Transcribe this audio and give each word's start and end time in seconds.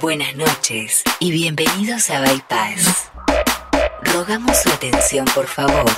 Buenas 0.00 0.34
noches 0.34 1.02
y 1.18 1.30
bienvenidos 1.30 2.10
a 2.10 2.20
Bypass. 2.20 3.10
Rogamos 4.02 4.56
su 4.56 4.68
atención, 4.70 5.24
por 5.34 5.46
favor. 5.46 5.90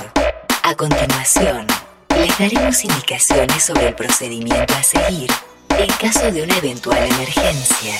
A 0.63 0.75
continuación, 0.75 1.65
les 2.09 2.37
daremos 2.37 2.83
indicaciones 2.83 3.63
sobre 3.63 3.89
el 3.89 3.95
procedimiento 3.95 4.73
a 4.73 4.83
seguir 4.83 5.31
en 5.77 5.87
caso 5.99 6.31
de 6.31 6.43
una 6.43 6.57
eventual 6.57 6.97
emergencia. 6.97 7.93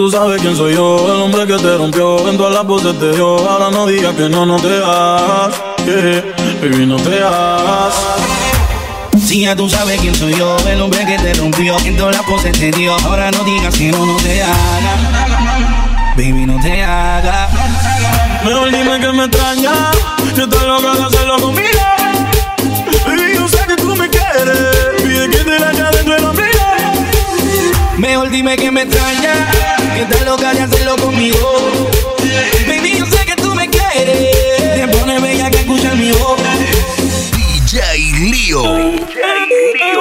Tú 0.00 0.10
sabes 0.10 0.40
quién 0.40 0.56
soy 0.56 0.74
yo, 0.74 0.96
el 1.12 1.20
hombre 1.20 1.46
que 1.46 1.58
te 1.58 1.76
rompió 1.76 2.26
En 2.26 2.38
todas 2.38 2.54
las 2.54 2.64
voces 2.64 2.98
te 2.98 3.12
dio, 3.12 3.36
ahora 3.46 3.70
no 3.70 3.86
digas 3.86 4.14
que 4.14 4.30
no, 4.30 4.46
no 4.46 4.56
te 4.56 4.82
hagas 4.82 5.62
yeah, 5.84 6.24
Baby, 6.62 6.86
no 6.86 6.96
te 6.96 7.22
hagas 7.22 7.92
Si 9.22 9.42
ya 9.42 9.54
tú 9.54 9.68
sabes 9.68 10.00
quién 10.00 10.14
soy 10.14 10.34
yo, 10.34 10.56
el 10.66 10.80
hombre 10.80 11.04
que 11.04 11.18
te 11.18 11.34
rompió 11.34 11.78
En 11.80 11.98
todas 11.98 12.16
las 12.16 12.26
voces 12.26 12.58
te 12.58 12.70
dio, 12.70 12.96
ahora 13.04 13.30
no 13.30 13.44
digas 13.44 13.76
que 13.76 13.92
no, 13.92 14.06
no 14.06 14.16
te 14.16 14.42
hagas 14.42 14.56
Baby, 16.16 16.46
no 16.46 16.58
te 16.60 16.82
hagas. 16.82 17.50
Mejor 18.42 18.70
dime 18.70 19.00
que 19.00 19.12
me 19.12 19.24
extraña 19.24 19.72
Que 20.34 20.42
estás 20.44 20.62
loca 20.62 20.94
de 20.94 21.04
hacerlo 21.04 21.40
conmigo. 21.40 21.68
Baby, 23.06 23.34
yo 23.34 23.48
sé 23.48 23.58
que 23.66 23.76
tú 23.76 23.94
me 23.96 24.08
quieres 24.08 25.02
Pide 25.02 25.28
que 25.28 25.44
te 25.44 25.58
la 25.58 25.72
dentro 25.72 26.14
de 26.14 26.20
la 26.20 26.49
Mejor 28.00 28.30
dime 28.30 28.56
que 28.56 28.70
me 28.70 28.82
extraña, 28.84 29.50
que 29.94 30.00
estás 30.00 30.24
loca 30.24 30.54
de 30.54 30.62
hacerlo 30.62 30.96
conmigo. 30.96 31.36
Baby, 32.66 32.96
yo 32.98 33.04
sé 33.04 33.26
que 33.26 33.36
tú 33.36 33.54
me 33.54 33.68
quieres. 33.68 34.74
Te 34.74 34.88
pone 34.88 35.20
bella 35.20 35.50
que 35.50 35.58
escucha 35.58 35.94
mi 35.94 36.10
voz. 36.12 36.40
DJ 37.60 37.82
Lío. 38.30 38.62
DJ 38.62 39.20
Lío. 39.74 40.00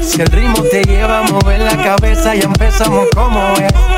Si 0.00 0.22
el 0.22 0.28
ritmo 0.28 0.62
te 0.62 0.82
lleva 0.84 1.18
a 1.18 1.22
mover 1.24 1.60
la 1.60 1.76
cabeza, 1.76 2.34
ya 2.34 2.44
empezamos 2.44 3.06
como 3.14 3.52
es. 3.58 3.97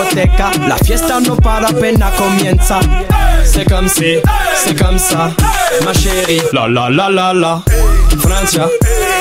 Discoteca, 0.00 0.50
la 0.66 0.76
fiesta 0.76 1.20
no 1.20 1.36
para 1.36 1.68
apenas 1.68 2.12
comienza. 2.14 2.80
C'est 3.44 3.68
comme 3.68 3.88
si, 3.88 4.18
c'est 4.56 4.78
comme 4.78 4.98
ça, 4.98 5.30
ma 5.84 5.92
chérie. 5.92 6.42
La 6.52 6.68
la 6.68 6.88
la 6.90 7.10
la 7.10 7.32
la. 7.32 7.62
Francia, 8.18 8.68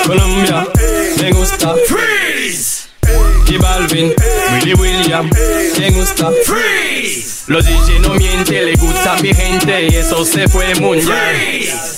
Colombia, 0.06 0.66
me 1.22 1.32
gusta. 1.32 1.76
Freeze. 1.88 2.90
Y 3.48 3.58
Balvin, 3.58 4.14
Willy 4.54 4.74
William, 4.76 5.30
me 5.80 5.90
gusta. 5.92 6.32
Freeze. 6.46 7.46
Los 7.48 7.66
DJ 7.66 8.00
no 8.02 8.14
mienten, 8.14 8.66
le 8.66 8.76
gusta 8.76 9.14
a 9.14 9.22
mi 9.22 9.34
gente 9.34 9.88
y 9.90 9.96
eso 9.96 10.24
se 10.24 10.48
fue 10.48 10.76
muy 10.76 11.00
bien. 11.00 11.89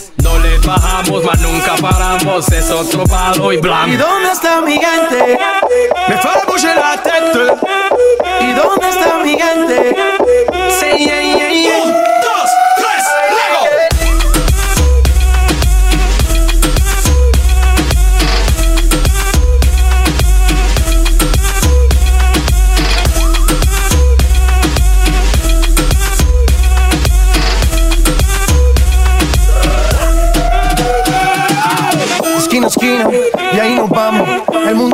Bajamos, 0.71 1.25
mas 1.25 1.39
nunca 1.41 1.75
paramos, 1.81 2.49
es 2.49 2.71
otro 2.71 3.03
palo 3.03 3.51
y 3.51 3.57
¿Y 3.57 3.59
blanco. 3.59 3.97
dónde 3.97 4.31
está 4.31 4.61
mi 4.61 4.79
gente? 4.79 5.37
Me 6.07 6.17
fais 6.17 6.45
bouger 6.47 6.77
la 6.77 6.95
tête. 7.03 7.39
¿Y 8.39 8.53
dónde 8.53 8.89
está 8.89 9.17
mi 9.21 9.31
gente? 9.37 9.95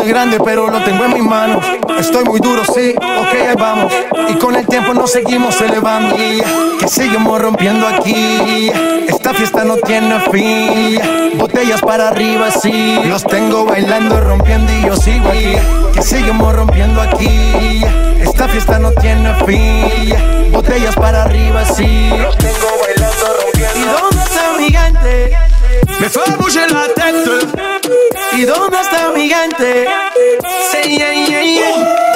Grande, 0.08 0.40
pero 0.40 0.70
lo 0.70 0.82
tengo 0.86 1.04
en 1.04 1.14
mis 1.16 1.24
manos. 1.24 1.66
Estoy 2.00 2.24
muy 2.24 2.40
duro, 2.40 2.64
sí, 2.64 2.96
ok, 2.96 3.50
ahí 3.50 3.56
vamos. 3.60 3.92
Y 4.30 4.36
con 4.36 4.56
el 4.56 4.66
tiempo 4.66 4.94
nos 4.94 5.12
seguimos 5.12 5.60
elevando. 5.60 6.16
Y 6.16 6.42
que 6.80 6.88
seguimos 6.88 7.42
rompiendo 7.42 7.86
aquí. 7.86 8.72
Esta 9.08 9.34
fiesta 9.34 9.66
no 9.66 9.76
tiene 9.76 10.18
fin. 10.32 11.38
Botellas 11.38 11.82
para 11.82 12.08
arriba, 12.08 12.50
sí. 12.52 13.00
Los 13.04 13.24
tengo 13.26 13.66
bailando, 13.66 14.22
rompiendo 14.22 14.72
y 14.72 14.86
yo 14.86 14.96
sigo 14.96 15.28
aquí. 15.28 15.56
Que 15.94 16.02
seguimos 16.02 16.56
rompiendo 16.56 17.02
aquí. 17.02 17.84
Esta 18.22 18.48
fiesta 18.48 18.80
no 18.80 18.92
tiene 18.94 19.34
fin. 19.46 20.52
Botellas 20.54 20.96
para 20.96 21.24
arriba, 21.24 21.66
sí. 21.66 22.10
Los 22.18 22.38
tengo 22.38 22.68
bailando, 22.82 23.26
rompiendo. 23.42 23.78
¿Y 23.78 23.84
dónde 23.84 24.24
está 24.24 24.58
mi 24.58 24.70
gente? 24.72 25.47
Me 26.00 26.10
fais 26.10 26.32
bouger 26.38 26.68
la 26.72 26.88
tête. 26.94 27.48
¿Y 28.34 28.46
dónde 28.46 28.78
está 28.82 29.10
mi 29.16 29.30
gente? 29.30 29.88
Say 30.72 30.98
yeah, 30.98 31.14
yeah, 31.28 31.42
yeah. 31.44 32.07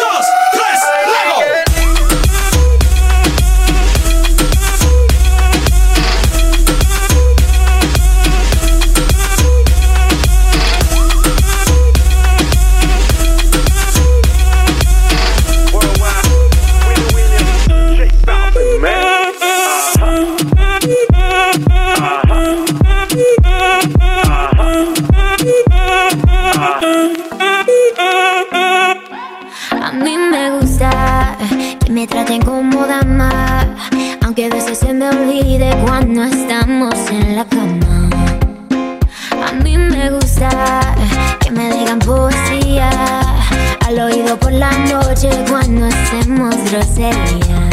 grosería. 46.72 47.71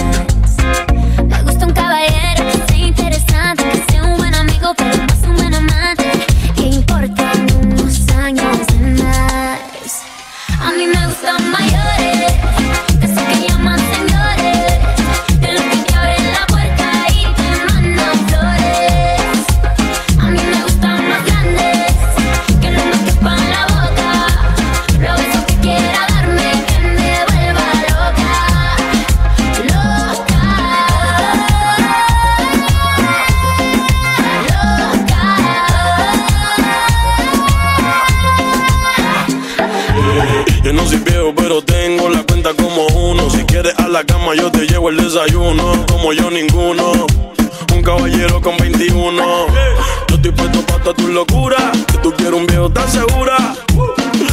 Yo 44.34 44.50
te 44.50 44.66
llevo 44.66 44.90
el 44.90 44.96
desayuno. 44.96 45.86
Como 45.86 46.12
yo, 46.12 46.30
ninguno. 46.30 47.06
Un 47.74 47.82
caballero 47.82 48.40
con 48.40 48.56
21. 48.56 49.22
Yo 50.08 50.14
estoy 50.14 50.30
puesto 50.32 50.62
para 50.62 50.82
toda 50.82 50.94
tu 50.94 51.08
locura. 51.08 51.72
Que 51.86 51.98
tú 51.98 52.12
quieres 52.12 52.34
un 52.34 52.46
viejo, 52.46 52.66
¿estás 52.66 52.92
segura? 52.92 53.36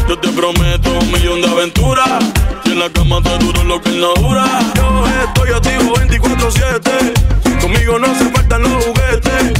Yo 0.07 0.17
te 0.19 0.29
prometo 0.29 0.91
un 0.99 1.11
millón 1.11 1.41
de 1.41 1.47
aventuras. 1.47 2.23
Y 2.65 2.71
en 2.71 2.79
la 2.79 2.89
cama 2.89 3.21
te 3.21 3.37
duro 3.37 3.63
lo 3.63 3.81
que 3.81 3.91
no 3.91 4.13
dura. 4.15 4.45
Yo 4.75 5.05
estoy 5.23 5.49
activo 5.51 5.95
24-7. 5.95 7.61
Conmigo 7.61 7.99
no 7.99 8.07
se 8.15 8.25
faltan 8.31 8.63
los 8.63 8.85
juguetes. 8.85 9.53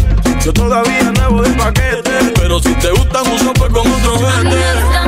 Yo 0.44 0.54
todavía 0.54 1.12
nuevo 1.12 1.42
de 1.42 1.50
paquete. 1.52 2.34
Pero 2.36 2.60
si 2.60 2.74
te 2.76 2.90
gustan, 2.92 3.24
uso 3.34 3.54
pues 3.54 3.72
con 3.72 3.92
otro 3.92 4.28
A 4.28 5.05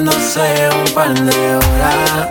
arreglándose 0.00 0.68
un 0.70 0.94
par 0.94 1.14
de 1.14 1.56
horas. 1.56 2.28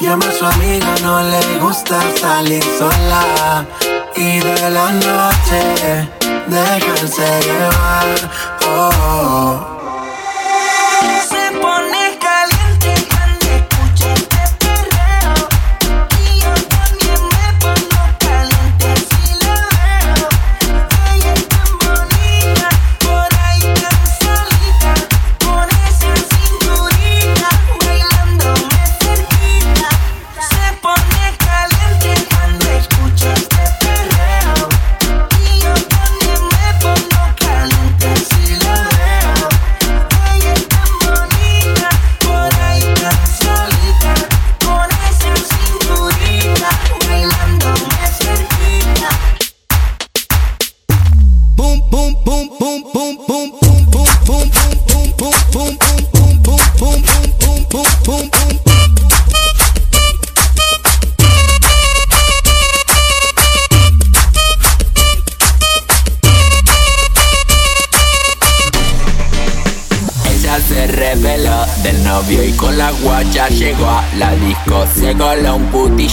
Llama 0.00 0.26
a 0.26 0.32
su 0.32 0.44
amiga, 0.44 0.94
no 1.02 1.22
le 1.22 1.58
gusta 1.60 2.00
salir 2.20 2.62
sola. 2.78 3.64
Y 4.16 4.40
de 4.40 4.70
la 4.70 4.92
noche, 4.92 6.08
dejarse 6.48 7.40
llevar. 7.42 8.30
Oh, 8.66 8.90
oh. 9.02 9.79
Se 9.79 9.79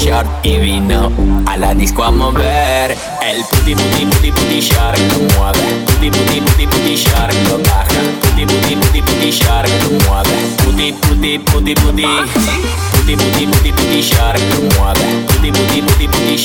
short 0.07 0.27
y 0.44 0.57
vino 0.57 1.12
a 1.45 1.57
la 1.57 1.74
disco 1.74 2.04
a 2.04 2.12
mover. 2.12 2.95
El 3.21 3.44
puti 3.50 3.75
puti 3.75 4.06
puti 4.06 4.31
puti 4.31 4.62
short 4.62 4.98
lo 5.12 5.19
mueve. 5.36 5.68
Puti 5.86 6.09
puti 6.09 6.42
puti 6.42 6.68
puti 6.68 6.95
short 6.98 7.33
lo 7.50 7.57
baja. 7.57 8.01
Puti 8.21 8.45
puti 8.45 8.76
puti 8.76 9.02
puti 9.02 9.31
short 9.31 9.68
lo 9.83 9.90
mueve. 10.07 10.37
Puti 10.64 10.94
puti 10.94 11.40
puti 11.40 11.76
puti. 11.76 12.06
Puti 12.06 12.86
puti 13.16 13.47
puti 13.47 13.71
puti 13.71 14.02
short 14.02 14.40
lo 14.52 14.61
mueve. 14.76 15.23
Puti 15.28 15.52
puti 15.52 15.81
puti 15.81 16.07
puti 16.07 16.35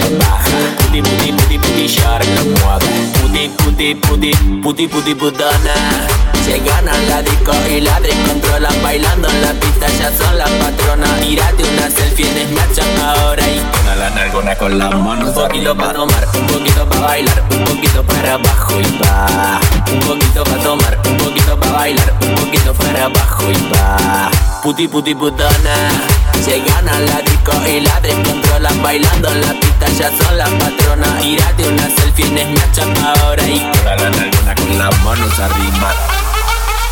lo 0.00 0.16
baja. 0.18 0.58
Puti 0.78 1.02
puti 1.02 1.32
puti 1.32 1.58
puti 1.58 1.86
lo 2.34 2.42
mueve. 2.60 2.92
Puti 3.18 3.50
puti 3.56 3.94
puti 3.94 4.30
puti 4.62 4.88
puti 4.88 5.14
putona. 5.14 6.22
Llegan 6.46 6.88
a 6.88 6.96
la 7.08 7.22
disco 7.22 7.52
y 7.70 7.80
la 7.80 8.00
descontrolan 8.00 8.82
Bailando 8.82 9.28
en 9.28 9.42
la 9.42 9.52
pista, 9.52 9.86
ya 9.86 10.10
son 10.10 10.36
las 10.36 10.50
patronas 10.50 11.20
Tírate 11.20 11.62
una 11.62 11.88
selfie 11.88 12.26
en 12.26 12.48
Snapchat 12.48 12.98
ahora 13.00 13.48
Y 13.48 13.60
con 13.60 13.98
la 13.98 14.10
nalgona 14.10 14.56
con 14.56 14.76
las 14.76 14.92
manos 14.92 15.28
Un 15.28 15.34
poquito 15.34 15.76
para 15.76 15.92
tomar, 15.92 16.26
un 16.34 16.46
poquito 16.48 16.88
para 16.88 17.00
bailar 17.00 17.44
Un 17.48 17.64
poquito 17.64 18.02
para 18.02 18.34
abajo 18.34 18.80
y 18.80 18.98
va 18.98 19.60
Un 19.92 20.00
poquito 20.00 20.42
para 20.42 20.62
tomar, 20.64 20.98
un 21.08 21.16
poquito 21.16 21.60
para 21.60 21.72
bailar 21.72 22.12
Un 22.22 22.34
poquito 22.34 22.74
para 22.74 23.04
abajo 23.04 23.44
y 23.48 23.72
va 23.72 24.30
Puti 24.64 24.88
puti 24.88 25.14
putona 25.14 26.11
Llegan 26.46 26.88
a 26.88 26.98
la 27.00 27.22
disco 27.22 27.52
y 27.68 27.80
la 27.80 28.00
descontrolan 28.00 28.82
Bailando 28.82 29.28
en 29.30 29.40
la 29.40 29.52
pista, 29.60 29.86
ya 29.98 30.10
son 30.16 30.36
las 30.38 30.50
patronas 30.50 31.20
Tírate 31.20 31.68
una 31.68 31.88
selfie 31.90 32.26
en 32.26 32.56
Snapchat 32.56 32.98
ahora 32.98 33.42
Y 33.46 33.60
con 33.60 33.84
la 33.84 33.96
nalgona 34.10 34.54
con 34.54 34.78
las 34.78 35.02
manos 35.04 35.38
arriba 35.38 35.94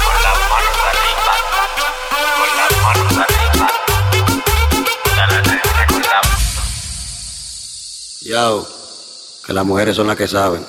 con 0.05 0.17
las 0.23 0.39
manos 0.51 0.77
arriba, 0.91 1.35
con 2.37 2.51
las 2.57 2.73
manos 2.83 3.13
arriba. 3.19 3.67
Con 5.89 6.03
la- 6.03 6.21
Yo, 8.23 8.67
que 9.47 9.53
las 9.53 9.65
mujeres 9.65 9.97
son 9.97 10.07
las 10.07 10.17
que 10.17 10.29
saben. 10.29 10.65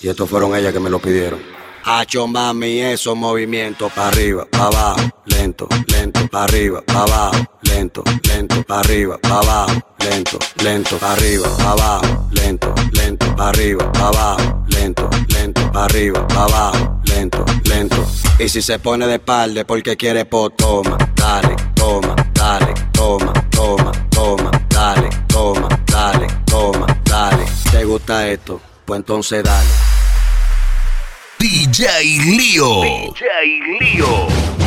Y 0.00 0.08
estos 0.08 0.28
fueron 0.30 0.54
ellas 0.54 0.72
que 0.72 0.80
me 0.80 0.90
lo 0.90 0.98
pidieron. 1.00 1.57
Hacho 1.84 2.26
mami, 2.26 2.80
esos 2.80 3.16
movimientos 3.16 3.92
para 3.92 4.08
arriba, 4.08 4.46
para 4.50 4.64
abajo, 4.66 5.00
lento, 5.24 5.68
lento, 5.86 6.28
para 6.28 6.44
arriba, 6.44 6.82
para 6.82 7.00
abajo, 7.00 7.44
lento, 7.62 8.02
lento, 8.24 8.62
para 8.64 8.80
arriba, 8.80 9.18
para 9.18 9.38
abajo, 9.38 9.82
lento, 9.98 10.38
lento, 10.62 10.98
para 10.98 11.12
arriba, 11.12 11.56
para 11.56 11.70
abajo, 11.70 12.28
lento, 12.32 12.74
lento, 12.92 13.36
para 13.36 13.48
arriba, 13.48 13.92
para 13.92 14.06
abajo, 14.08 14.64
lento, 14.68 15.10
lento, 15.28 15.72
para 15.72 15.84
arriba, 15.84 16.28
para 16.28 16.44
abajo, 16.44 17.00
lento, 17.04 17.44
lento. 17.64 18.06
Y 18.38 18.48
si 18.48 18.62
se 18.62 18.78
pone 18.78 19.06
de 19.06 19.14
espalda 19.14 19.60
es 19.60 19.66
porque 19.66 19.96
quiere 19.96 20.24
po, 20.24 20.50
toma, 20.50 20.96
dale, 21.14 21.56
toma, 21.74 22.14
dale, 22.34 22.74
toma, 22.92 23.32
toma, 23.50 23.92
toma, 24.10 24.50
dale, 24.68 25.08
toma, 25.28 25.68
dale, 25.86 26.26
toma, 26.46 26.86
dale. 27.04 27.44
¿Te 27.70 27.84
gusta 27.84 28.28
esto? 28.28 28.60
Pues 28.84 28.98
entonces 28.98 29.42
dale. 29.42 29.87
DJ 31.38 32.18
Lío. 32.36 32.82
DJ 32.82 33.60
Lío. 33.78 34.57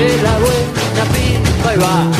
de 0.00 0.22
la 0.22 0.38
buena 0.38 1.04
pipa 1.12 1.74
y 1.74 1.78
va. 1.78 2.19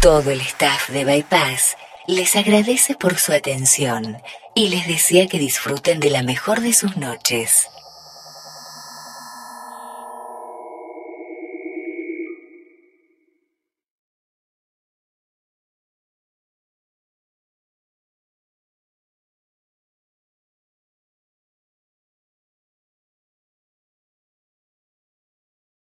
Todo 0.00 0.30
el 0.30 0.40
staff 0.42 0.90
de 0.90 1.04
Bypass 1.04 1.76
les 2.06 2.36
agradece 2.36 2.94
por 2.94 3.18
su 3.18 3.32
atención 3.32 4.18
y 4.54 4.68
les 4.68 4.86
desea 4.86 5.26
que 5.26 5.38
disfruten 5.38 6.00
de 6.00 6.10
la 6.10 6.22
mejor 6.22 6.60
de 6.60 6.74
sus 6.74 6.96
noches. 6.96 7.68